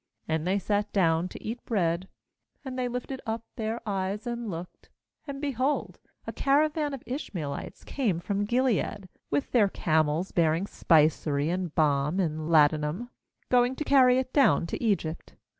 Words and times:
^And 0.27 0.45
they 0.45 0.57
sat 0.57 0.91
down 0.91 1.27
to 1.29 1.43
eat 1.45 1.63
bread; 1.63 2.07
and 2.65 2.75
they 2.75 2.87
lifted 2.87 3.21
up 3.27 3.43
their 3.55 3.79
eyes 3.87 4.25
and 4.25 4.49
looked, 4.49 4.89
and, 5.27 5.39
behold, 5.39 5.99
a 6.25 6.33
caravan 6.33 6.95
of 6.95 7.03
Ishmaelites 7.05 7.83
came 7.83 8.19
from 8.19 8.45
Gilead, 8.45 9.09
with 9.29 9.51
their 9.51 9.69
camels 9.69 10.31
bearing 10.31 10.65
spicery 10.65 11.51
and 11.51 11.75
balm 11.75 12.19
and 12.19 12.49
ladanum, 12.49 13.11
going 13.49 13.75
to 13.75 13.83
carry 13.83 14.17
it 14.17 14.33
down 14.33 14.65
to 14.65 14.83
Egypt. 14.83 15.35